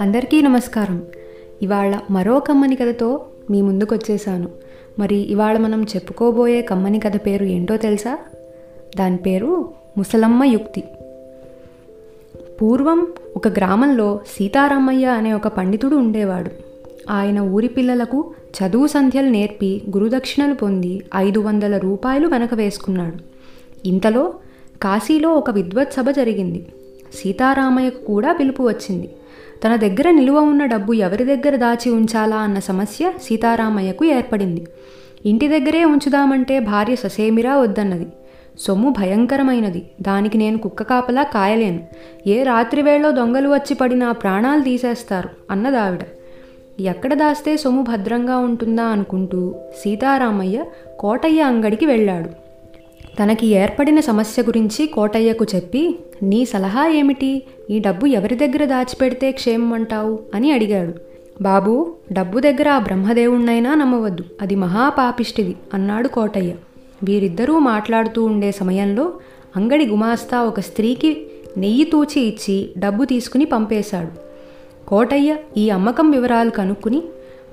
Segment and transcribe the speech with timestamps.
[0.00, 1.06] అందరికీ నమస్కారం.
[1.62, 4.48] ఇవాళ మరో కమ్మని కథతో మీ ముందుకు వచ్చేసాను
[4.98, 8.18] మరి ఇవాళ మనం చెప్పుకోబోయే కమ్మని కథ పేరు ఏంటో తెలుసా?
[8.98, 10.84] దాని పేరు ముసలమ్మ యుక్తి.
[12.62, 13.06] పూర్వం
[13.36, 16.50] ఒక గ్రామంలో సీతారామయ్య అనే ఒక పండితుడు ఉండేవాడు.
[17.10, 23.16] ఆయన ఊరి పిల్లలకు చదువు సంధ్యలు నేర్పి గురుదక్షిణలు పొంది ఐదు వందల రూపాయలు వెనక వేసుకున్నాడు.
[23.88, 24.34] ఇంతలో
[24.82, 26.66] కాశీలో ఒక విద్వత్ సభ జరిగింది.
[27.14, 29.10] సీతారామయ్యకు కూడా పిలుపు వచ్చింది.
[29.64, 34.66] తన దగ్గర నిలువ ఉన్న డబ్బు ఎవరి దగ్గర దాచి ఉంచాలా అన్న సమస్య సీతారామయ్యకు ఏర్పడింది.
[35.26, 38.06] ఇంటి దగ్గరే ఉంచుదామంటే భార్య ససేమిరా వద్దన్నది.
[38.58, 39.86] సొమ్ము భయంకరమైనది.
[40.02, 41.80] దానికి నేను కుక్క కాపలా కాయలేను.
[42.26, 46.00] ఏ రాత్రివేళలో దొంగలు వచ్చి పడి నా ప్రాణాలు తీసేస్తారు అన్నదావిడ.
[46.80, 50.64] ఎక్కడ దాస్తే సొమ్ము భద్రంగా ఉంటుందా అనుకుంటూ సీతారామయ్య
[50.98, 52.49] కోటయ్య అంగడికి వెళ్ళాడు.
[53.18, 57.42] తనకి ఏర్పడిన సమస్య గురించి కోటయ్యకు చెప్పి నీ సలహా ఏమిటి?
[57.70, 60.94] ఈ డబ్బు ఎవరి దగ్గర దాచిపెడితే క్షేమం అంటావు అని అడిగాడు.
[61.42, 64.24] బాబు డబ్బు దగ్గర ఆ బ్రహ్మదేవుణ్ణైనా నమ్మవద్దు.
[64.42, 66.54] అది మహాపాపిష్టిది అన్నాడు కోటయ్య.
[67.04, 69.12] వీరిద్దరూ మాట్లాడుతూ ఉండే సమయంలో
[69.56, 74.30] అంగడి గుమాస్తా ఒక స్త్రీకి నెయ్యి తూచి ఇచ్చి డబ్బు తీసుకుని పంపేశాడు.
[74.88, 77.02] కోటయ్య ఈ అమ్మకం వివరాలు కనుక్కుని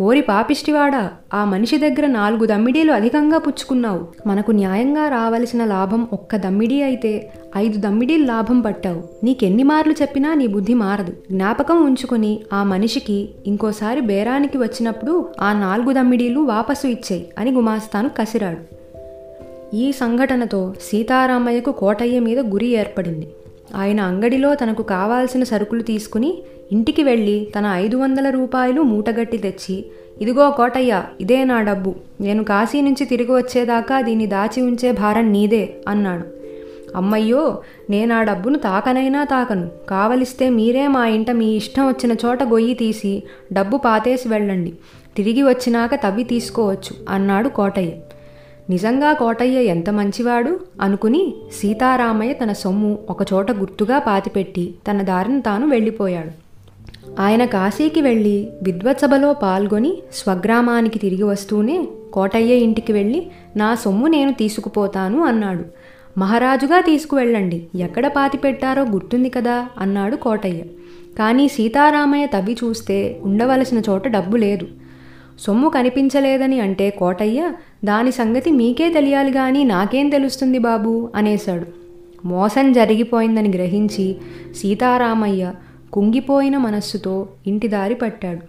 [0.00, 4.06] ఓరి పాపిష్టివాడా ఆ మనిషి దగ్గర నాలుగు దమ్మిడీలు అధికంగా పుచ్చుకున్నావు.
[4.26, 9.02] మనకు న్యాయంగా రావలసిన లాభం ఒక్క దమ్మిడీ అయితే ఐదు దమ్మిడీలు లాభం పట్టావు.
[9.24, 11.12] నీకెన్ని మార్లు చెప్పినా నీ బుద్ధి మారదు.
[11.30, 18.84] జ్ఞాపకం ఉంచుకుని ఆ మనిషికి ఇంకోసారి బేరానికి వచ్చినప్పుడు ఆ నాలుగు దమ్మిడీలు వాపసు ఇచ్చేయి అని గుమాస్తాను కసిరాడు.
[19.76, 23.28] ఈ సంఘటనతో సీతారామయ్యకు కోటయ్య మీద గురి ఏర్పడింది.
[23.76, 29.84] ఆయన అంగడిలో తనకు కావాల్సిన సరుకులు తీసుకుని ఇంటికి వెళ్ళి తన ఐదు వందల రూపాయలు మూటగట్టి తెచ్చి
[30.20, 31.94] ఇదిగో కోటయ్య ఇదే నా డబ్బు.
[32.20, 36.24] నేను కాశీ నుంచి తిరిగి వచ్చేదాకా దీన్ని దాచి ఉంచే భారం నీదే అన్నాడు.
[36.96, 37.58] అమ్మయ్యో
[37.90, 39.70] నేను ఆ డబ్బును తాకనైనా తాకను.
[39.88, 44.72] కావలిస్తే మీరే మా ఇంట మీ ఇష్టం వచ్చిన చోట గొయ్యి తీసి డబ్బు పాతేసి వెళ్ళండి.
[45.16, 47.90] తిరిగి వచ్చినాక తవ్వి తీసుకోవచ్చు అన్నాడు కోటయ్య.
[48.70, 50.60] నిజంగా కోటయ్య ఎంత మంచివాడు?
[50.80, 56.44] అనుకుని సీతారామయ్య తన సొమ్ము ఒకచోట గుర్తుగా పాతిపెట్టి తన దారిని తాను వెళ్ళిపోయాడు.
[57.20, 63.26] ఆయన కాశీకి వెళ్ళి విద్వత్సభలో పాల్గొని స్వగ్రామానికి తిరిగి వస్తూనే కోటయ్య ఇంటికి వెళ్ళి
[63.56, 65.64] నా సొమ్ము నేను తీసుకుపోతాను అన్నాడు.
[66.18, 67.66] మహారాజుగా తీసుకువెళ్ళండి.
[67.74, 70.62] ఎక్కడ పాతి పెట్టారో గుర్తుంది కదా అన్నాడు కోటయ్య.
[71.18, 74.66] కానీ సీతారామయ్య తవ్వి చూస్తే ఉండవలసిన చోట డబ్బు లేదు.
[75.40, 77.52] సొమ్ము కనిపించలేదని అంటే కోటయ్య
[77.84, 81.10] దాని సంగతి మీకే తెలియాలి కానీ నాకేం తెలుస్తుంది బాబు?
[81.14, 81.66] అనేశాడు.
[82.26, 84.16] మోసం జరిగిపోయిందని గ్రహించి
[84.56, 85.52] సీతారామయ్య
[85.92, 88.40] కుంగిపోయిన మనస్సుతో ఇంటి దారి పట్టాడు.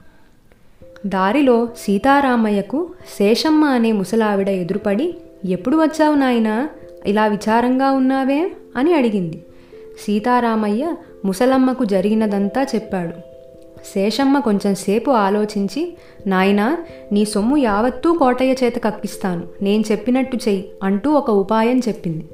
[1.07, 5.15] దారిలో సీతారామయ్యకు శేషమ్మ అనే ముసలావిడ ఎదురుపడి
[5.45, 6.69] ఎప్పుడు వచ్చావు నాయనా?
[7.05, 8.51] ఇలా విచారంగా ఉన్నావే?
[8.75, 9.43] అని అడిగింది.
[10.01, 10.93] సీతారామయ్య
[11.25, 13.34] ముసలమ్మకు జరిగినదంతా చెప్పాడు.
[13.93, 15.97] శేషమ్మ కొంచెంసేపు ఆలోచించి
[16.27, 16.77] నాయనా
[17.11, 19.43] నీ సొమ్ము యావత్తూ కోటయ్య చేత కక్కిస్తాను.
[19.61, 22.25] నేను చెప్పినట్టు చెయ్యి అంటూ ఒక ఉపాయం చెప్పింది.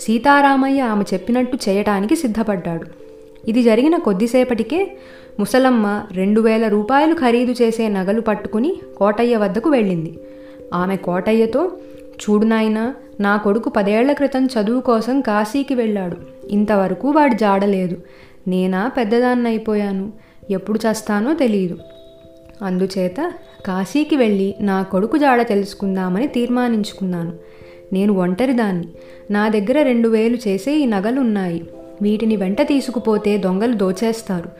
[0.00, 2.86] సీతారామయ్య ఆమె చెప్పినట్టు చేయటానికి సిద్ధపడ్డాడు.
[3.48, 4.96] ఇది జరిగిన కొద్దిసేపటికే
[5.40, 10.18] ముసలమ్మ రెండు వేల రూపాయలు ఖరీదు చేసే నగలు పట్టుకుని కోటయ్య వద్దకు వెళ్ళింది.
[10.74, 11.72] ఆమె కోటయ్యతో
[12.22, 16.16] చూడు నాయనా నా కొడుకు పదేళ్ళ క్రితం చదువు కోసం కాశీకి వెళ్ళాడు.
[16.48, 17.96] ఇంతవరకు వాడు జాడలేదు.
[18.48, 20.12] నేనా పెద్దదాన్నైపోయాను
[20.50, 21.78] ఎప్పుడు చస్తానో తెలియదు
[22.62, 23.32] అందుచేత
[23.66, 27.32] కాశీకి వెళ్ళి నా కొడుకు జాడ తెలుసుకుందామని తీర్మానించుకున్నాను.
[27.92, 28.88] నేను ఒంటరిదాన్ని.
[29.30, 31.68] నా దగ్గర రెండు వేలు చేసే ఈ నగలున్నాయి.
[32.02, 34.50] వీటిని వెంట తీసుకుపోతే దొంగలు దోచేస్తారు.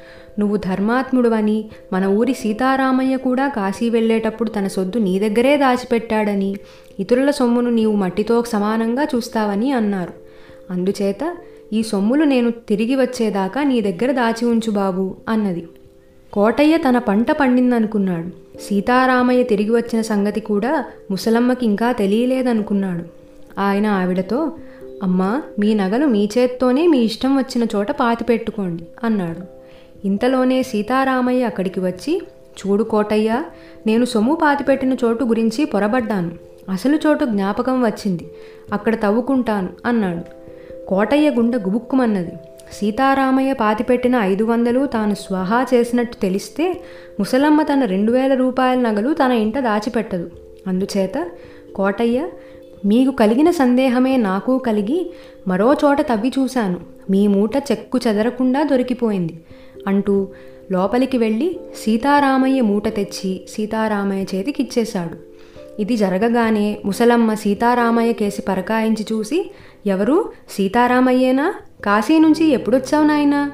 [0.41, 6.57] నువ్వు ధర్మాత్ముడువని మన ఊరి సీతారామయ్య కూడా కాశీ వెళ్ళేటప్పుడు తన సొద్దు నీ దగ్గరే దాచిపెట్టాడని
[7.01, 10.13] ఇతరుల సొమ్మును నీవు మట్టితో సమానంగా చూస్తావని అన్నారు.
[10.73, 11.37] అందుచేత
[11.73, 15.67] ఈ సొమ్ములు నేను తిరిగి వచ్చేదాకా నీ దగ్గర దాచి ఉంచు బాబు అన్నది.
[16.33, 18.59] కోటయ్య తన పంట పండిందనుకున్నాడు.
[18.63, 23.05] సీతారామయ్య తిరిగి వచ్చిన సంగతి కూడా ముసలమ్మకి ఇంకా తెలియలేదనుకున్నాడు.
[23.61, 24.53] ఆయన ఆవిడతో
[25.03, 29.41] అమ్మా మీ నగలు మీ చేత్తోనే మీ ఇష్టం వచ్చిన చోట పాతి పెట్టుకోండి అన్నాడు.
[30.07, 32.23] ఇంతలోనే సీతారామయ్య అక్కడికి వచ్చి
[32.59, 33.43] చూడు కోటయ్య
[33.87, 36.31] నేను సొమ్ము పాతిపెట్టిన చోటు గురించి పొరబడ్డాను.
[36.69, 38.31] అసలు చోటు జ్ఞాపకం వచ్చింది.
[38.73, 40.23] అక్కడ తవ్వుకుంటాను అన్నాడు.
[40.87, 42.33] కోటయ్య గుండె గుబుక్కుమన్నది.
[42.73, 46.81] సీతారామయ్య పాతిపెట్టిన ఐదు వందలు తాను స్వహా చేసినట్టు తెలిస్తే
[47.21, 50.31] ముసలమ్మ తన రెండు వేల రూపాయల నగలు తన ఇంట దాచిపెట్టదు.
[50.67, 51.27] అందుచేత
[51.75, 52.27] కోటయ్య
[52.85, 55.13] మీకు కలిగిన సందేహమే నాకు కలిగి
[55.47, 56.81] మరో చోట తవ్వి చూశాను.
[57.11, 59.45] మీ మూట చెక్కు చెదరకుండా దొరికిపోయింది
[59.87, 60.29] అంటూ
[60.73, 65.28] లోపలికి వెళ్ళి సీతారామయ్య మూట తెచ్చి సీతారామయ్య చేతికిచ్చేశాడు.
[65.79, 69.51] ఇది జరగగానే ముసలమ్మ సీతారామయ్య కేసి పరకాయించి చూసి
[69.87, 70.33] ఎవరు?
[70.51, 71.55] సీతారామయ్యేనా?
[71.85, 73.51] కాశీ నుంచి ఎప్పుడొచ్చావు నాయనా?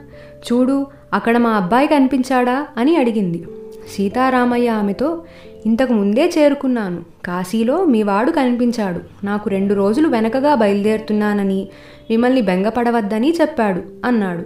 [0.53, 2.67] చూడు అక్కడ మా అబ్బాయి కనిపించాడా?
[2.77, 3.45] అని అడిగింది.
[3.95, 5.23] సీతారామయ్య ఆమెతో
[5.67, 7.01] ఇంతకు ముందే చేరుకున్నాను.
[7.25, 9.27] కాశీలో మీ వాడు కనిపించాడు.
[9.27, 11.69] నాకు రెండు రోజులు వెనకగా బయలుదేరుతున్నానని
[12.11, 14.45] మిమ్మల్ని బెంగపడవద్దని చెప్పాడు అన్నాడు.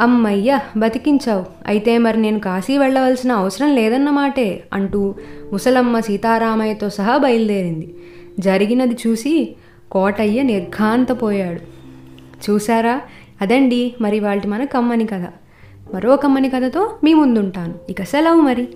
[0.00, 1.46] అమ్మయ్య బతికించావు.
[1.66, 5.14] అయితే మరి నేను కాశీ వెళ్ళవలసిన అవసరం లేదన్నమాటే అంటూ
[5.52, 7.94] ముసలమ్మ సీతారామయ్యతో సహా బయలుదేరింది.
[8.38, 9.56] జరిగినది చూసి
[9.90, 11.60] కోటయ్య నిర్ఘాంతపోయాడు.
[12.50, 13.00] చూసారా
[13.42, 15.24] అదండి మరి వాళ్ళటి మన కమ్మని కథ.
[15.94, 17.74] మరో కమ్మని కథతో మీ ముందుంటాను.
[17.90, 18.68] ఇక సెలవు మరి.